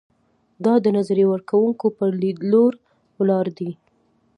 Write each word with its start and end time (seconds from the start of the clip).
دا 0.65 0.73
د 0.83 0.87
نظریه 0.97 1.27
ورکوونکو 1.33 1.85
پر 1.97 2.09
لیدلورو 2.21 2.79
ولاړ 3.19 3.45
دی. 3.57 3.71